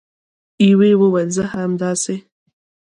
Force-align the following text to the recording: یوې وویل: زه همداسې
یوې 0.69 0.91
وویل: 0.97 1.29
زه 1.35 1.43
همداسې 1.53 2.15